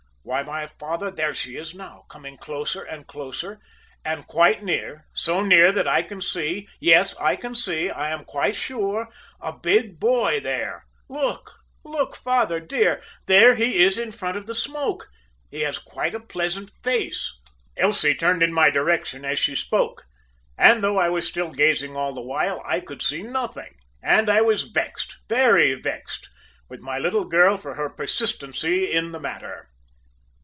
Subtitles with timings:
[0.23, 3.59] Why, my father, there she is now, coming closer and closer,
[4.05, 8.23] and quite near; so near that I can see yes, I can see I am
[8.25, 9.09] quite sure
[9.41, 10.85] a big boy there.
[11.09, 13.01] Look, look, father, dear!
[13.25, 15.09] There he is in front of the smoke.
[15.49, 17.39] He has quite a pleasant face.'
[17.75, 20.03] "Elsie turned in my direction as she spoke,
[20.55, 23.73] and, though I was still gazing all the while, I could see nothing,
[24.03, 26.29] and I was vexed, very vexed
[26.69, 29.67] with my little girl for her persistency in the matter.